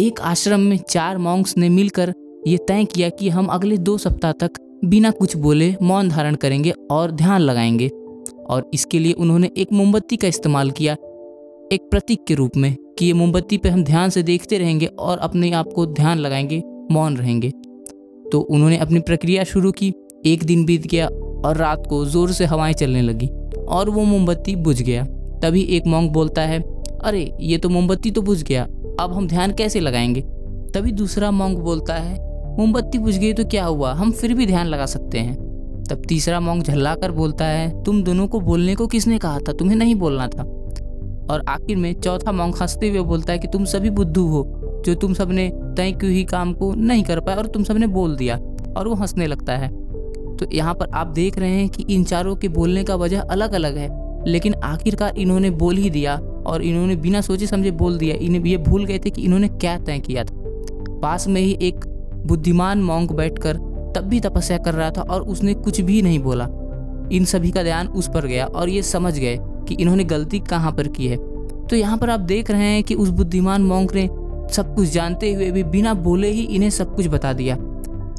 एक 0.00 0.20
आश्रम 0.20 0.60
में 0.60 0.76
चार 0.76 1.18
मॉन्क्स 1.18 1.58
ने 1.58 1.68
मिलकर 1.68 2.14
ये 2.46 2.56
तय 2.56 2.84
किया 2.84 3.08
कि 3.08 3.28
हम 3.28 3.46
अगले 3.46 3.76
दो 3.76 3.98
सप्ताह 3.98 4.32
तक 4.32 4.50
बिना 4.84 5.10
कुछ 5.10 5.36
बोले 5.36 5.74
मौन 5.82 6.08
धारण 6.08 6.34
करेंगे 6.34 6.72
और 6.90 7.10
ध्यान 7.10 7.40
लगाएँगे। 7.40 7.88
और 8.50 8.70
इसके 8.74 8.98
लिए 8.98 9.12
उन्होंने 9.12 9.50
एक 9.56 9.72
मोमबत्ती 9.72 10.16
का 10.16 10.28
इस्तेमाल 10.28 10.70
किया, 10.70 10.92
एक 11.72 11.88
प्रतीक 11.90 12.18
के 12.28 12.34
रूप 12.34 12.50
में, 12.56 12.76
कि 12.98 13.06
ये 13.06 13.12
मोमबत्ती 13.12 13.58
पे 13.58 13.68
हम 13.68 13.84
ध्यान 13.84 14.10
से 14.10 14.22
देखते 14.22 14.58
रहेंगे 14.58 14.86
और 14.86 15.18
अपने 15.18 15.52
आप 15.52 15.72
को 15.72 15.86
ध्यान 15.86 16.18
लगाएँगे, 16.18 16.62
मौन 16.90 17.16
रहेंगे। 17.16 17.50
तो 18.32 18.40
उन्होंने 18.40 18.76
अपनी 18.76 19.00
प्रक्रिया 19.00 19.44
शुरू 19.44 19.72
की, 19.72 19.94
एक 20.26 20.44
दिन 20.44 20.64
बीत 20.64 20.86
गया 20.86 21.06
और 21.44 21.56
रात 21.56 21.86
को 21.88 22.04
ज़ोर 22.04 22.32
से 22.32 22.44
हवाएँ 22.44 22.74
चलने 22.74 23.02
लगी 23.02 23.28
और 23.68 23.90
वो 23.90 24.04
मोमबत्ती 24.04 24.56
बुझ 24.56 24.82
गया। 24.82 25.04
तभी 25.42 25.62
एक 25.62 25.86
मोंग 25.86 26.10
बोलता 26.10 26.42
है, 26.42 26.62
अरे, 27.04 27.32
ये 27.40 27.58
तो 27.58 27.68
मोमबत्ती 27.68 28.10
तो 28.10 28.22
बुझ 28.22 28.42
गया। 28.42 28.68
अब 29.00 29.12
हम 29.12 29.28
ध्यान 29.28 29.52
कैसे 29.52 29.80
लगाएँगे? 29.80 30.20
तभी 30.74 30.92
दूसरा 30.92 31.30
मोंग 31.30 31.58
बोलता 31.58 31.94
है, 31.94 32.18
मोमबत्ती 32.58 32.98
बुझ 32.98 33.18
गई 33.18 33.32
तो 33.32 33.44
क्या 33.44 33.64
हुआ? 33.64 33.92
हम 33.92 34.12
फिर 34.12 34.34
भी 34.34 34.46
ध्यान 34.46 34.66
लगा 34.66 34.86
सकते 34.86 35.18
हैं। 35.18 35.34
तब 35.90 36.02
तीसरा 36.08 36.40
मोंग 36.40 36.62
झल्ला 36.62 36.94
कर 36.94 37.12
बोलता 37.12 37.44
है, 37.44 37.82
तुम 37.82 38.02
दोनों 38.02 38.28
को 38.28 38.40
बोलने 38.40 38.74
को 38.74 38.86
किसने 38.86 39.18
कहा 39.18 39.38
था? 39.38 39.52
तुम्हें 39.52 39.76
नहीं 39.76 39.94
बोलना 39.94 40.28
था। 40.28 40.42
और 41.30 41.42
आखिर 41.48 41.76
में 41.76 42.00
चौथा 42.00 42.32
मोंग 42.32 42.54
हँसते 42.62 42.88
हुए 42.88 43.00
बोलता 43.00 43.32
है 43.32 43.38
कि, 43.38 43.48
तुम 43.48 43.64
सभी 43.64 43.90
बुद्धू 43.90 44.26
हो, 44.26 44.60
जो 44.86 44.94
तुम 44.94 45.14
सबने 45.14 45.52
तय 45.56 45.92
क्यों 45.92 46.12
ही 46.12 46.24
काम 46.24 46.52
को 46.52 46.74
नहीं 46.74 47.02
कर 47.02 47.20
पाए 47.20 47.34
और 47.34 47.46
तुम 47.46 47.64
सबने 47.64 47.86
बोल 47.86 48.16
दिया। 48.16 48.36
और 48.76 48.88
वो 48.88 48.94
हंसने 48.94 49.26
लगता 49.26 49.56
है। 49.56 49.68
तो 50.36 50.46
यहाँ 50.52 50.74
पर 50.74 50.90
आप 50.94 51.06
देख 51.06 51.38
रहे 51.38 51.50
हैं 51.50 51.68
कि 51.68 51.94
इन 51.94 52.04
चारों 52.04 52.36
के 52.36 52.48
बोलने 52.48 52.84
का 52.84 52.94
वजह 52.94 53.20
अलग 53.20 53.52
अलग 53.52 53.76
है, 53.76 53.88
लेकिन 54.26 54.54
आखिरकार 54.54 55.18
इन्होंने 55.18 55.50
बोल 55.50 55.76
ही 55.76 55.90
दिया। 55.90 56.20
और 56.42 56.62
इन्होंने 56.62 56.96
बिना 56.96 57.20
सोचे 57.20 57.46
समझे 57.46 57.70
बोल 57.72 57.98
दिया। 57.98 58.16
इन्हें 58.16 58.44
ये 58.44 58.56
भूल 58.58 58.84
गए 58.84 58.98
थे 58.98 59.10
कि 59.10 59.22
इन्होंने 59.22 59.48
क्या 59.50 59.78
तय 59.78 59.98
किया 59.98 60.24
था। 60.24 60.34
पास 61.00 61.26
में 61.28 61.40
ही 61.40 61.52
एक 61.62 61.84
बुद्धिमान 62.26 62.82
मोंग 62.82 63.10
बैठकर 63.10 63.56
तब 63.96 64.04
भी 64.04 64.20
तपस्या 64.20 64.58
कर 64.58 64.74
रहा 64.74 64.90
था 64.90 65.02
और 65.02 65.22
उसने 65.22 65.54
कुछ 65.56 65.80
भी 65.80 66.00
नहीं 66.02 66.18
बोला। 66.18 66.48
इन 67.12 67.24
सभी 67.24 67.50
का 67.50 67.62
ध्यान 67.62 67.86
उस 67.88 68.08
पर 68.08 68.26
गया 68.26 68.46
और 68.46 68.68
ये 68.68 68.82
समझ 68.82 69.18
गए 69.18 69.36
कि 69.68 69.74
इन्होंने 69.74 70.04
गलती 70.04 70.38
कहाँ 70.40 70.72
पर 70.72 70.88
की 70.88 71.06
है। 71.06 71.16
तो 71.16 71.76
यहाँ 71.76 71.96
पर 71.98 72.10
आप 72.10 72.20
देख 72.20 72.50
रहे 72.50 72.66
हैं 72.66 72.82
कि 72.82 72.94
उस 72.94 73.08
बुद्धिमान 73.10 73.62
मोंग 73.62 73.90
ने 73.94 74.06
सब 74.54 74.74
कुछ 74.76 74.88
जानते 74.88 75.32
हुए 75.34 75.50
भी 75.50 75.62
बिना 75.64 75.94
बोले 75.96 76.30
ही 76.30 76.42
इन्हें 76.44 76.70
सब 76.70 76.94
कुछ 76.96 77.06
बता 77.06 77.32
दिया। 77.32 77.56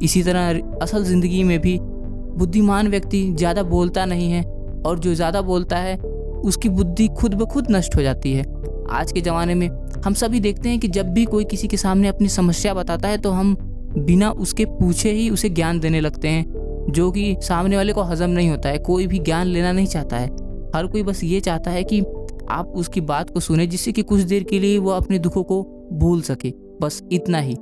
इसी 0.04 0.24
तरह 0.24 0.60
असल 0.82 1.04
ज़िंदगी 1.04 1.44
में 1.44 1.60
भी 1.60 1.78
बुद्धिमान 1.82 2.88
व्यक्ति 2.88 3.24
ज़्यादा 3.32 3.64
बोलता 3.64 4.06
नहीं 4.06 4.32
है 4.32 4.44
और 4.86 5.00
जो 5.00 5.14
ज़्यादा 5.14 5.42
बोलता 5.42 5.78
है 5.78 5.96
उसकी 6.42 6.70
बुद्धि 6.70 7.08
खुद 7.20 7.34
ब 7.34 7.46
खुद 7.46 7.68
नष्ट 7.72 7.96
हो 7.96 8.02
जाती 8.02 8.34
है। 8.34 8.46
आज 8.92 9.12
के 9.12 9.22
ज़माने 9.22 9.56
में 9.56 9.70
हम 10.06 10.14
सभी 10.14 10.40
देखते 10.40 10.70
हैं 10.70 10.80
कि 10.80 10.88
जब 10.88 11.10
भी 11.10 11.26
कोई 11.26 11.46
किसी 11.46 11.68
के 11.68 11.78
सामने 11.78 12.08
अपनी 12.08 12.28
समस्या 12.30 12.74
बताता 12.74 13.08
है 13.08 13.18
तो 13.18 13.32
हम 13.32 13.56
बिना 13.98 14.30
उसके 14.32 14.66
पूछे 14.66 15.12
ही 15.12 15.30
उसे 15.30 15.50
ज्ञान 15.50 15.80
देने 15.80 16.00
लगते 16.02 16.28
हैं, 16.28 16.86
जो 16.90 17.12
कि 17.12 17.36
सामने 17.42 17.76
वाले 17.78 17.94
को 17.94 18.02
हजम 18.02 18.30
नहीं 18.30 18.50
होता 18.50 18.70
है, 18.70 18.78
कोई 18.78 19.08
भी 19.08 19.20
ज्ञान 19.20 19.48
लेना 19.48 19.72
नहीं 19.72 19.88
चाहता 19.88 20.18
है। 20.18 20.28
हर 20.76 20.88
कोई 20.88 21.04
बस 21.04 21.24
ये 21.24 21.40
चाहता 21.40 21.72
है 21.72 21.84
कि 21.84 22.00
आप 22.50 22.74
उसकी 22.76 23.02
बात 23.02 23.30
को 23.30 23.40
सुने, 23.40 23.68
जिससे 23.68 23.92
कि 23.92 24.02
कुछ 24.02 24.22
देर 24.22 24.44
के 24.44 24.60
लिए 24.60 24.78
वो 24.78 24.92
अपने 24.92 25.20
दुखों 25.20 25.44
को 25.44 25.64
भूल 25.94 26.22
सके। 26.22 26.54
बस 26.82 27.02
इतना 27.12 27.38
ही। 27.38 27.58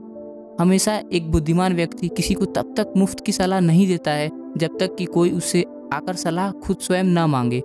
हमेशा 0.59 1.01
एक 1.13 1.31
बुद्धिमान 1.31 1.73
व्यक्ति 1.73 2.07
किसी 2.07 2.33
को 2.33 2.45
तब 2.45 2.73
तक 2.77 2.93
मुफ़्त 2.97 3.19
की 3.19 3.31
सलाह 3.31 3.59
नहीं 3.59 3.87
देता 3.87 4.11
है, 4.11 4.29
जब 4.57 4.77
तक 4.79 4.95
कि 4.95 5.05
कोई 5.05 5.29
उससे 5.29 5.65
आकर 5.93 6.15
सलाह 6.15 6.51
खुद 6.51 6.77
स्वयं 6.77 7.03
ना 7.03 7.27
मांगे। 7.27 7.61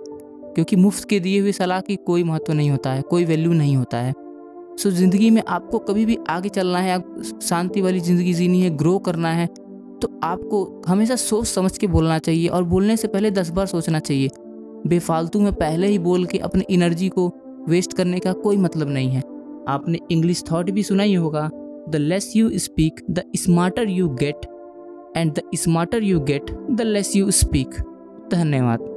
क्योंकि 0.55 0.75
मुफ़्त 0.75 1.07
के 1.09 1.19
दिए 1.19 1.39
हुए 1.39 1.51
सलाह 1.51 1.79
की 1.81 1.95
कोई 1.97 2.23
महत्व 2.23 2.53
नहीं 2.53 2.69
होता 2.69 2.91
है, 2.91 3.01
कोई 3.03 3.25
वैल्यू 3.25 3.53
नहीं 3.53 3.75
होता 3.75 3.97
है। 3.97 4.13
सो 4.79 4.89
ज़िंदगी 4.91 5.29
में 5.29 5.41
आपको 5.47 5.79
कभी 5.79 6.05
भी 6.05 6.17
आगे 6.29 6.49
चलना 6.51 6.79
है 6.79 6.99
शांति 7.41 7.81
वाली 7.81 7.99
ज़िंदगी 7.99 8.33
जीनी 8.33 8.61
है 8.61 8.69
ग्रो 8.77 8.97
करना 8.99 9.29
है 9.31 9.45
तो 10.01 10.09
आपको 10.23 10.83
हमेशा 10.87 11.15
सोच 11.17 11.45
समझ 11.47 11.77
के 11.77 11.87
बोलना 11.87 12.17
चाहिए 12.19 12.47
और 12.47 12.63
बोलने 12.65 12.97
से 12.97 13.07
पहले 13.07 13.31
दस 13.31 13.49
बार 13.49 13.65
सोचना 13.65 13.99
चाहिए। 13.99 14.29
बेफालतू 14.87 15.39
में 15.39 15.51
पहले 15.53 15.87
ही 15.87 15.99
बोल 15.99 16.25
के 16.25 16.37
अपनी 16.39 16.65
एनर्जी 16.71 17.09
को 17.09 17.27
वेस्ट 17.69 17.93
करने 17.93 18.19
का 18.19 18.33
कोई 18.33 18.57
मतलब 18.57 18.89
नहीं 18.89 19.09
है। 19.09 19.21
आपने 19.69 19.99
इंग्लिश 20.11 20.43
थॉट 20.51 20.71
भी 20.71 20.83
सुना 20.83 21.03
ही 21.03 21.13
होगा 21.13 21.49
the 21.89 21.95
less 21.95 22.31
you 22.35 22.49
speak 22.59 23.01
the 23.11 23.23
smarter 23.35 23.89
you 23.89 24.09
get 24.15 24.45
and 25.17 25.33
the 25.33 25.41
smarter 25.55 26.03
you 26.03 26.19
get 26.21 26.51
the 26.71 26.81
less 26.81 27.15
you 27.15 27.31
speak 27.33 27.79
धन्यवाद। 28.31 28.94